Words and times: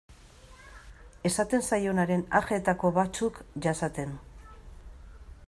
Esaten 1.29 1.65
zaionaren 1.73 2.25
ajeetako 2.41 2.93
batzuk 2.97 3.39
jasaten. 3.67 4.19